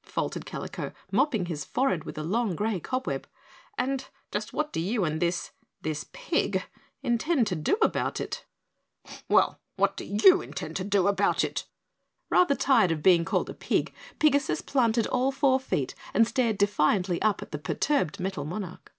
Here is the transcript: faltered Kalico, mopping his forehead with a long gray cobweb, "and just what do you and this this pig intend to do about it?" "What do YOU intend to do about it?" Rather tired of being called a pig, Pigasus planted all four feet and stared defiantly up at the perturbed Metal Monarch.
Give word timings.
faltered 0.00 0.46
Kalico, 0.46 0.94
mopping 1.12 1.44
his 1.44 1.62
forehead 1.62 2.04
with 2.04 2.16
a 2.16 2.22
long 2.22 2.56
gray 2.56 2.80
cobweb, 2.80 3.28
"and 3.76 4.08
just 4.32 4.54
what 4.54 4.72
do 4.72 4.80
you 4.80 5.04
and 5.04 5.20
this 5.20 5.50
this 5.82 6.06
pig 6.10 6.64
intend 7.02 7.46
to 7.48 7.54
do 7.54 7.74
about 7.82 8.18
it?" 8.18 8.46
"What 9.26 9.58
do 9.96 10.06
YOU 10.06 10.40
intend 10.40 10.76
to 10.76 10.84
do 10.84 11.06
about 11.06 11.44
it?" 11.44 11.66
Rather 12.30 12.54
tired 12.54 12.92
of 12.92 13.02
being 13.02 13.26
called 13.26 13.50
a 13.50 13.52
pig, 13.52 13.92
Pigasus 14.18 14.62
planted 14.62 15.06
all 15.08 15.30
four 15.30 15.60
feet 15.60 15.94
and 16.14 16.26
stared 16.26 16.56
defiantly 16.56 17.20
up 17.20 17.42
at 17.42 17.52
the 17.52 17.58
perturbed 17.58 18.18
Metal 18.18 18.46
Monarch. 18.46 18.90